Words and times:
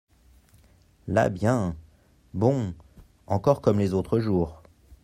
Là 1.07 1.29
bien!… 1.29 1.75
bon!… 2.33 2.73
encore 3.27 3.61
comme 3.61 3.77
les 3.77 3.93
autres 3.93 4.17
jours… 4.19 4.63